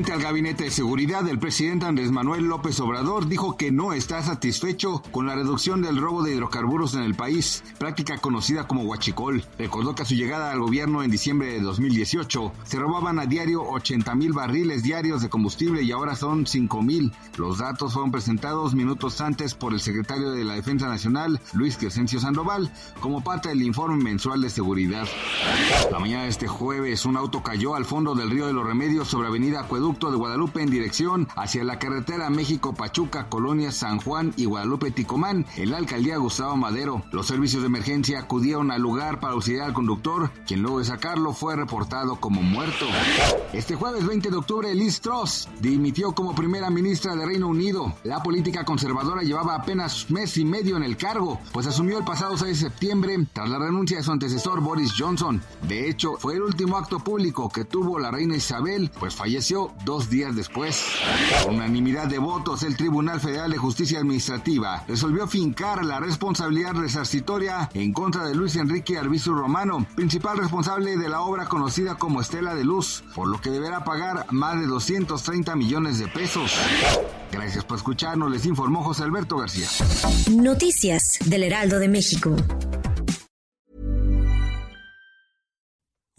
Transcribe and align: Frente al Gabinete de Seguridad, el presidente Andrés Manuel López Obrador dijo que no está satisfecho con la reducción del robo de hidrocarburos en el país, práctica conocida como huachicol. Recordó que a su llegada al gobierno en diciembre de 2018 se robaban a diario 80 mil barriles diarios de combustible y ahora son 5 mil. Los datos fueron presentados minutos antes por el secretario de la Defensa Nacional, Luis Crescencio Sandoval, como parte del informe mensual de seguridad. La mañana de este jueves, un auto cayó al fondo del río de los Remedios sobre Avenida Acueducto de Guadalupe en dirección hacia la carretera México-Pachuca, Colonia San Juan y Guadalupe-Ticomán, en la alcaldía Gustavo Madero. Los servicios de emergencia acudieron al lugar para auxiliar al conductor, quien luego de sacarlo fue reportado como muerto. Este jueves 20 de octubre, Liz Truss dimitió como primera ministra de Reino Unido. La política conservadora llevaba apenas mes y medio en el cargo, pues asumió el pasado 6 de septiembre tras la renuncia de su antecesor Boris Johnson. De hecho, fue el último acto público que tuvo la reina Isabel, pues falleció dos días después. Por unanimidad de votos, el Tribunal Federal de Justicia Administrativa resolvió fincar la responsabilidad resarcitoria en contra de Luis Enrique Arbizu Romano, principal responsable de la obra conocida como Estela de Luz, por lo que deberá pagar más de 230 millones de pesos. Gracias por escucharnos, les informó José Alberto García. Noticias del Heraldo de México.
Frente 0.00 0.14
al 0.14 0.22
Gabinete 0.22 0.64
de 0.64 0.70
Seguridad, 0.70 1.28
el 1.28 1.38
presidente 1.38 1.84
Andrés 1.84 2.10
Manuel 2.10 2.44
López 2.44 2.80
Obrador 2.80 3.28
dijo 3.28 3.58
que 3.58 3.70
no 3.70 3.92
está 3.92 4.22
satisfecho 4.22 5.02
con 5.10 5.26
la 5.26 5.34
reducción 5.34 5.82
del 5.82 6.00
robo 6.00 6.22
de 6.22 6.32
hidrocarburos 6.32 6.94
en 6.94 7.02
el 7.02 7.14
país, 7.14 7.62
práctica 7.76 8.16
conocida 8.16 8.66
como 8.66 8.84
huachicol. 8.84 9.44
Recordó 9.58 9.94
que 9.94 10.04
a 10.04 10.06
su 10.06 10.14
llegada 10.14 10.52
al 10.52 10.60
gobierno 10.60 11.02
en 11.02 11.10
diciembre 11.10 11.52
de 11.52 11.60
2018 11.60 12.50
se 12.62 12.78
robaban 12.78 13.18
a 13.18 13.26
diario 13.26 13.62
80 13.62 14.14
mil 14.14 14.32
barriles 14.32 14.82
diarios 14.82 15.20
de 15.20 15.28
combustible 15.28 15.82
y 15.82 15.92
ahora 15.92 16.16
son 16.16 16.46
5 16.46 16.80
mil. 16.80 17.12
Los 17.36 17.58
datos 17.58 17.92
fueron 17.92 18.10
presentados 18.10 18.74
minutos 18.74 19.20
antes 19.20 19.52
por 19.52 19.74
el 19.74 19.80
secretario 19.80 20.30
de 20.30 20.44
la 20.44 20.54
Defensa 20.54 20.88
Nacional, 20.88 21.38
Luis 21.52 21.76
Crescencio 21.76 22.20
Sandoval, 22.20 22.72
como 23.00 23.22
parte 23.22 23.50
del 23.50 23.60
informe 23.60 24.02
mensual 24.02 24.40
de 24.40 24.48
seguridad. 24.48 25.06
La 25.92 25.98
mañana 25.98 26.22
de 26.22 26.30
este 26.30 26.48
jueves, 26.48 27.04
un 27.04 27.18
auto 27.18 27.42
cayó 27.42 27.74
al 27.74 27.84
fondo 27.84 28.14
del 28.14 28.30
río 28.30 28.46
de 28.46 28.54
los 28.54 28.66
Remedios 28.66 29.06
sobre 29.06 29.28
Avenida 29.28 29.60
Acueducto 29.60 29.89
de 29.90 30.16
Guadalupe 30.16 30.62
en 30.62 30.70
dirección 30.70 31.26
hacia 31.34 31.64
la 31.64 31.78
carretera 31.80 32.30
México-Pachuca, 32.30 33.28
Colonia 33.28 33.72
San 33.72 33.98
Juan 33.98 34.32
y 34.36 34.44
Guadalupe-Ticomán, 34.44 35.46
en 35.56 35.70
la 35.70 35.78
alcaldía 35.78 36.16
Gustavo 36.16 36.56
Madero. 36.56 37.02
Los 37.10 37.26
servicios 37.26 37.62
de 37.62 37.66
emergencia 37.66 38.20
acudieron 38.20 38.70
al 38.70 38.80
lugar 38.80 39.18
para 39.18 39.32
auxiliar 39.32 39.66
al 39.66 39.72
conductor, 39.72 40.30
quien 40.46 40.62
luego 40.62 40.78
de 40.78 40.84
sacarlo 40.84 41.32
fue 41.32 41.56
reportado 41.56 42.16
como 42.20 42.40
muerto. 42.40 42.86
Este 43.52 43.74
jueves 43.74 44.06
20 44.06 44.30
de 44.30 44.36
octubre, 44.36 44.74
Liz 44.74 45.00
Truss 45.00 45.48
dimitió 45.60 46.12
como 46.12 46.34
primera 46.34 46.70
ministra 46.70 47.16
de 47.16 47.26
Reino 47.26 47.48
Unido. 47.48 47.92
La 48.04 48.22
política 48.22 48.64
conservadora 48.64 49.22
llevaba 49.22 49.56
apenas 49.56 50.08
mes 50.08 50.36
y 50.36 50.44
medio 50.44 50.76
en 50.76 50.84
el 50.84 50.96
cargo, 50.96 51.40
pues 51.52 51.66
asumió 51.66 51.98
el 51.98 52.04
pasado 52.04 52.36
6 52.36 52.48
de 52.48 52.68
septiembre 52.68 53.16
tras 53.32 53.50
la 53.50 53.58
renuncia 53.58 53.96
de 53.96 54.04
su 54.04 54.12
antecesor 54.12 54.60
Boris 54.60 54.92
Johnson. 54.96 55.42
De 55.66 55.88
hecho, 55.88 56.14
fue 56.18 56.34
el 56.34 56.42
último 56.42 56.76
acto 56.76 57.00
público 57.00 57.48
que 57.48 57.64
tuvo 57.64 57.98
la 57.98 58.12
reina 58.12 58.36
Isabel, 58.36 58.90
pues 59.00 59.14
falleció 59.14 59.69
dos 59.84 60.10
días 60.10 60.34
después. 60.36 60.82
Por 61.42 61.54
unanimidad 61.54 62.06
de 62.06 62.18
votos, 62.18 62.62
el 62.62 62.76
Tribunal 62.76 63.20
Federal 63.20 63.50
de 63.50 63.58
Justicia 63.58 63.98
Administrativa 63.98 64.84
resolvió 64.86 65.26
fincar 65.26 65.84
la 65.84 66.00
responsabilidad 66.00 66.74
resarcitoria 66.74 67.70
en 67.74 67.92
contra 67.92 68.24
de 68.24 68.34
Luis 68.34 68.56
Enrique 68.56 68.98
Arbizu 68.98 69.32
Romano, 69.32 69.86
principal 69.94 70.38
responsable 70.38 70.96
de 70.96 71.08
la 71.08 71.20
obra 71.22 71.46
conocida 71.46 71.96
como 71.96 72.20
Estela 72.20 72.54
de 72.54 72.64
Luz, 72.64 73.04
por 73.14 73.28
lo 73.28 73.40
que 73.40 73.50
deberá 73.50 73.84
pagar 73.84 74.26
más 74.30 74.58
de 74.60 74.66
230 74.66 75.56
millones 75.56 75.98
de 75.98 76.08
pesos. 76.08 76.52
Gracias 77.32 77.64
por 77.64 77.76
escucharnos, 77.76 78.30
les 78.30 78.44
informó 78.46 78.82
José 78.82 79.04
Alberto 79.04 79.36
García. 79.36 79.68
Noticias 80.30 81.18
del 81.24 81.44
Heraldo 81.44 81.78
de 81.78 81.88
México. 81.88 82.36